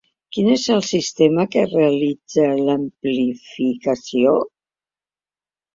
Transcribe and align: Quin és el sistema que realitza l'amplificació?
Quin 0.35 0.47
és 0.53 0.63
el 0.75 0.79
sistema 0.87 1.45
que 1.55 1.65
realitza 1.73 2.49
l'amplificació? 2.69 4.35